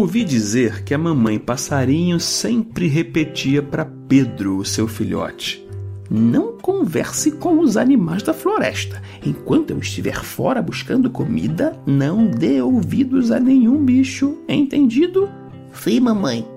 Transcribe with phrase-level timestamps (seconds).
[0.00, 5.62] Ouvi dizer que a mamãe passarinho sempre repetia para Pedro, o seu filhote:
[6.10, 9.02] Não converse com os animais da floresta.
[9.24, 15.28] Enquanto eu estiver fora buscando comida, não dê ouvidos a nenhum bicho, entendido?
[15.74, 16.48] Sim, mamãe.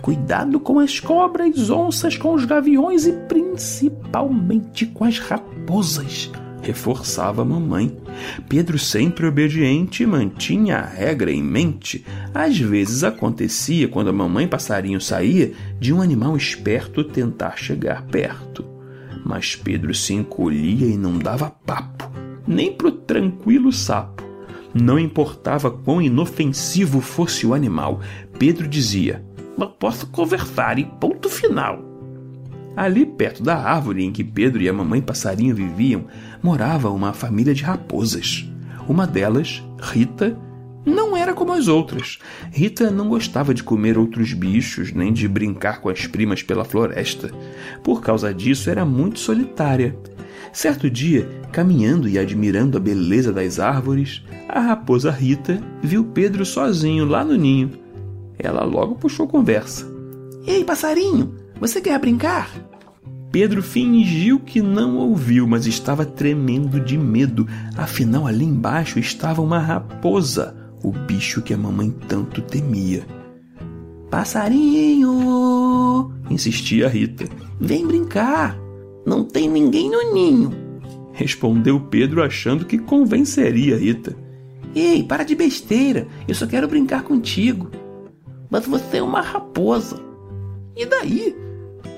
[0.00, 6.30] Cuidado com as cobras, onças, com os gaviões e principalmente com as raposas
[6.66, 7.96] reforçava a mamãe.
[8.48, 12.04] Pedro, sempre obediente, mantinha a regra em mente.
[12.34, 18.64] Às vezes acontecia, quando a mamãe passarinho saía, de um animal esperto tentar chegar perto.
[19.24, 22.10] Mas Pedro se encolhia e não dava papo,
[22.46, 24.24] nem pro tranquilo sapo.
[24.74, 28.00] Não importava quão inofensivo fosse o animal,
[28.38, 29.24] Pedro dizia:
[29.78, 31.85] posso conversar e ponto final.
[32.76, 36.04] Ali perto da árvore em que Pedro e a mamãe passarinho viviam,
[36.42, 38.46] morava uma família de raposas.
[38.86, 40.38] Uma delas, Rita,
[40.84, 42.18] não era como as outras.
[42.52, 47.30] Rita não gostava de comer outros bichos nem de brincar com as primas pela floresta.
[47.82, 49.96] Por causa disso, era muito solitária.
[50.52, 57.04] Certo dia, caminhando e admirando a beleza das árvores, a raposa Rita viu Pedro sozinho
[57.04, 57.72] lá no ninho.
[58.38, 59.86] Ela logo puxou conversa.
[60.46, 62.50] Ei, passarinho, você quer brincar?
[63.32, 67.46] Pedro fingiu que não ouviu, mas estava tremendo de medo.
[67.76, 73.06] Afinal, ali embaixo estava uma raposa, o bicho que a mamãe tanto temia.
[74.10, 76.12] Passarinho!
[76.30, 77.26] insistia Rita.
[77.60, 78.56] Vem brincar!
[79.04, 80.52] Não tem ninguém no ninho!
[81.12, 84.16] Respondeu Pedro achando que convenceria Rita.
[84.74, 86.06] Ei, para de besteira!
[86.26, 87.70] Eu só quero brincar contigo!
[88.48, 90.00] Mas você é uma raposa!
[90.76, 91.34] E daí?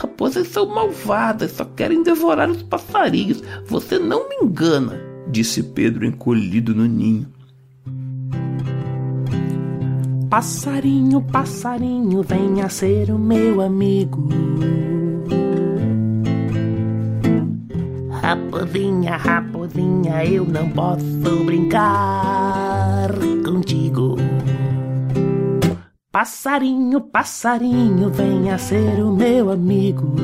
[0.00, 3.42] Raposas são malvadas, só querem devorar os passarinhos.
[3.66, 7.26] Você não me engana, disse Pedro encolhido no ninho.
[10.30, 14.26] Passarinho, passarinho, venha ser o meu amigo.
[18.22, 23.10] Raposinha, raposinha, eu não posso brincar
[23.44, 23.89] contigo.
[26.20, 30.14] Passarinho, passarinho, venha ser o meu amigo.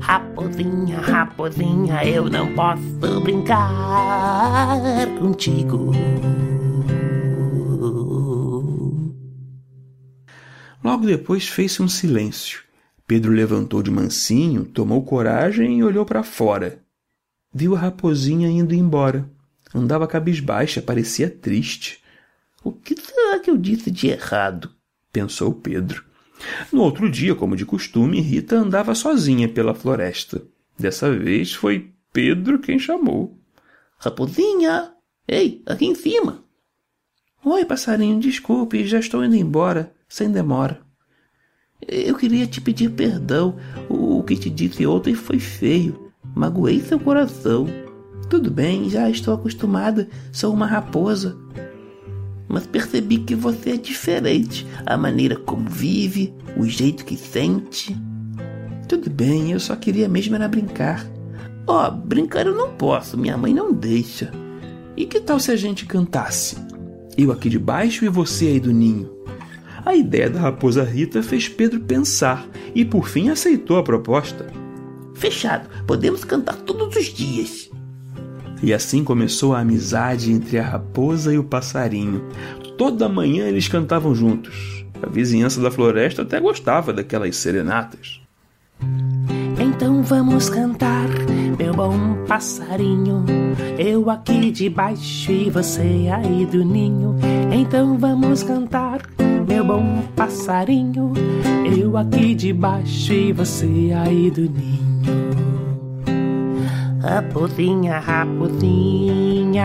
[0.00, 5.92] Raposinha, raposinha, eu não posso brincar contigo.
[10.82, 12.62] Logo depois fez-se um silêncio.
[13.06, 16.78] Pedro levantou de mansinho, tomou coragem e olhou para fora.
[17.52, 19.30] Viu a raposinha indo embora.
[19.74, 22.05] Andava cabisbaixa, parecia triste.
[22.62, 24.74] O que será que eu disse de errado?
[25.12, 26.04] pensou Pedro.
[26.72, 30.42] No outro dia, como de costume, Rita andava sozinha pela floresta.
[30.78, 33.38] Dessa vez foi Pedro quem chamou.
[33.98, 34.92] Raposinha!
[35.26, 36.44] Ei, aqui em cima!
[37.44, 40.80] Oi, passarinho, desculpe, já estou indo embora, sem demora.
[41.86, 43.56] Eu queria te pedir perdão.
[43.88, 46.12] O que te disse ontem foi feio.
[46.34, 47.66] Magoei seu coração.
[48.28, 50.08] Tudo bem, já estou acostumada.
[50.32, 51.36] Sou uma raposa.
[52.48, 54.66] Mas percebi que você é diferente.
[54.84, 57.96] A maneira como vive, o jeito que sente.
[58.88, 61.06] Tudo bem, eu só queria mesmo era brincar.
[61.66, 64.30] Ó, oh, brincar eu não posso, minha mãe não deixa.
[64.96, 66.56] E que tal se a gente cantasse?
[67.18, 69.10] Eu aqui de baixo e você aí do ninho.
[69.84, 74.46] A ideia da raposa Rita fez Pedro pensar e por fim aceitou a proposta.
[75.14, 77.70] Fechado, podemos cantar todos os dias.
[78.62, 82.24] E assim começou a amizade entre a raposa e o passarinho.
[82.76, 84.84] Toda manhã eles cantavam juntos.
[85.02, 88.20] A vizinhança da floresta até gostava daquelas serenatas.
[89.58, 91.08] Então vamos cantar,
[91.58, 93.24] meu bom passarinho.
[93.78, 97.16] Eu aqui de baixo e você aí do ninho.
[97.52, 99.00] Então vamos cantar,
[99.48, 101.12] meu bom passarinho.
[101.78, 104.85] Eu aqui de baixo e você aí do ninho.
[107.06, 109.62] Raposinha, raposinha,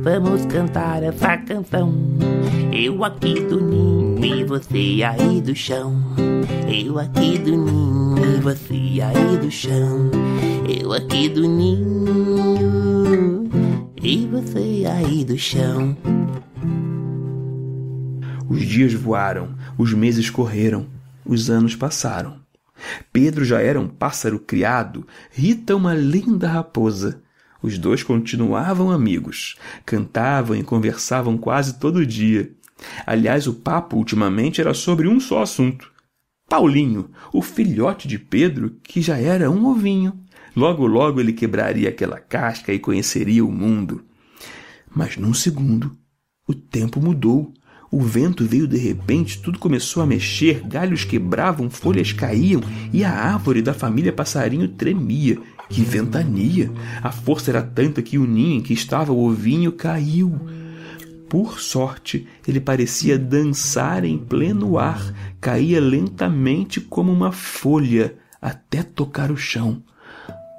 [0.00, 1.92] vamos cantar essa canção.
[2.72, 6.00] Eu aqui do ninho e você aí do chão.
[6.68, 10.08] Eu aqui do ninho e você aí do chão.
[10.68, 12.70] Eu aqui do ninho,
[14.00, 15.96] e você aí do chão.
[18.48, 20.86] Os dias voaram, os meses correram,
[21.26, 22.38] os anos passaram.
[23.12, 27.22] Pedro já era um pássaro criado, Rita uma linda raposa.
[27.62, 32.50] Os dois continuavam amigos, cantavam e conversavam quase todo dia.
[33.06, 35.92] Aliás, o papo ultimamente era sobre um só assunto:
[36.48, 40.18] Paulinho, o filhote de Pedro, que já era um ovinho.
[40.56, 44.04] Logo, logo ele quebraria aquela casca e conheceria o mundo.
[44.92, 45.96] Mas num segundo,
[46.46, 47.54] o tempo mudou.
[47.92, 52.60] O vento veio de repente, tudo começou a mexer, galhos quebravam, folhas caíam
[52.92, 55.36] e a árvore da família passarinho tremia.
[55.68, 56.70] Que ventania!
[57.02, 60.38] A força era tanta que o ninho em que estava o ovinho caiu.
[61.28, 69.32] Por sorte, ele parecia dançar em pleno ar, caía lentamente como uma folha até tocar
[69.32, 69.82] o chão.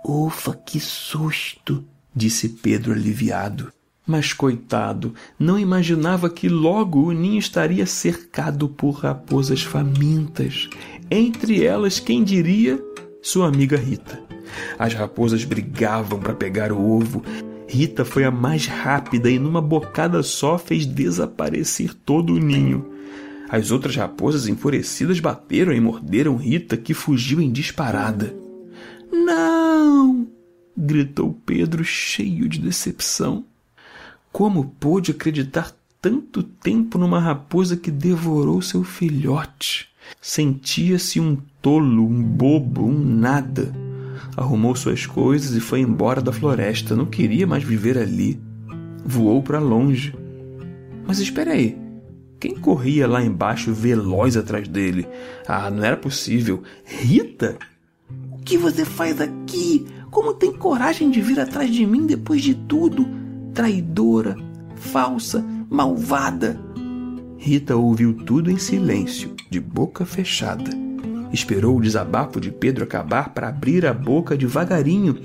[0.05, 1.85] Ufa, que susto!
[2.13, 3.71] disse Pedro aliviado.
[4.11, 10.69] Mas, coitado, não imaginava que logo o ninho estaria cercado por raposas famintas.
[11.09, 12.77] Entre elas, quem diria?
[13.21, 14.21] Sua amiga Rita.
[14.77, 17.23] As raposas brigavam para pegar o ovo.
[17.65, 22.91] Rita foi a mais rápida e, numa bocada só, fez desaparecer todo o ninho.
[23.47, 28.35] As outras raposas enfurecidas bateram e morderam Rita, que fugiu em disparada.
[29.09, 30.27] Não!
[30.77, 33.45] gritou Pedro, cheio de decepção.
[34.31, 39.89] Como pôde acreditar tanto tempo numa raposa que devorou seu filhote?
[40.21, 43.73] Sentia-se um tolo, um bobo, um nada.
[44.37, 46.95] Arrumou suas coisas e foi embora da floresta.
[46.95, 48.39] Não queria mais viver ali.
[49.05, 50.15] Voou para longe.
[51.05, 51.77] Mas espere aí.
[52.39, 55.07] Quem corria lá embaixo veloz atrás dele?
[55.45, 56.63] Ah, não era possível.
[56.85, 57.57] Rita?
[58.31, 59.85] O que você faz aqui?
[60.09, 63.20] Como tem coragem de vir atrás de mim depois de tudo?
[63.53, 64.36] Traidora,
[64.75, 66.59] falsa, malvada.
[67.38, 70.71] Rita ouviu tudo em silêncio, de boca fechada.
[71.33, 75.18] Esperou o desabafo de Pedro acabar para abrir a boca devagarinho.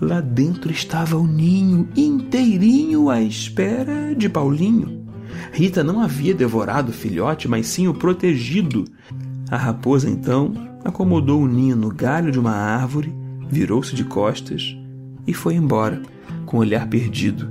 [0.00, 5.06] Lá dentro estava o ninho inteirinho à espera de Paulinho.
[5.52, 8.84] Rita não havia devorado o filhote, mas sim o protegido.
[9.50, 10.52] A raposa então
[10.84, 13.14] acomodou o ninho no galho de uma árvore,
[13.48, 14.79] virou-se de costas
[15.26, 16.02] e foi embora
[16.46, 17.50] com o olhar perdido.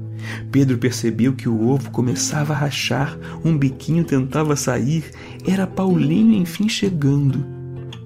[0.51, 5.05] Pedro percebeu que o ovo começava a rachar, um biquinho tentava sair.
[5.47, 7.45] Era Paulinho enfim chegando.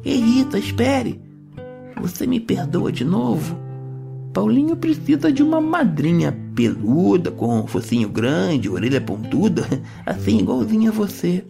[0.06, 1.20] Ei, Rita, espere!
[2.02, 3.58] Você me perdoa de novo?
[4.34, 9.66] Paulinho precisa de uma madrinha peluda, com um focinho grande, orelha pontuda,
[10.06, 11.46] assim igualzinha a você.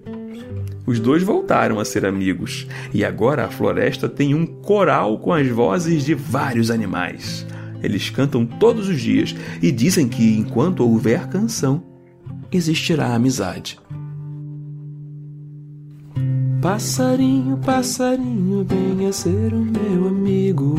[0.86, 5.48] Os dois voltaram a ser amigos, e agora a floresta tem um coral com as
[5.48, 7.48] vozes de vários animais.
[7.83, 11.83] Eles cantam todos os dias e dizem que enquanto houver canção,
[12.51, 13.77] existirá amizade.
[16.62, 20.75] Passarinho, passarinho, venha ser o meu amigo.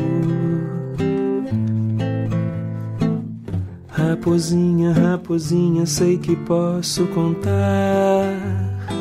[3.88, 8.34] Raposinha, raposinha, sei que posso contar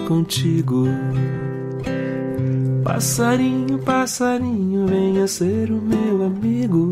[0.09, 0.85] contigo.
[2.83, 6.91] Passarinho, passarinho, venha ser o meu amigo.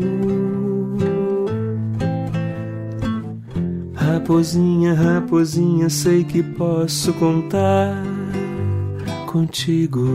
[4.12, 7.96] Raposinha, raposinha, sei que posso contar
[9.26, 10.06] contigo.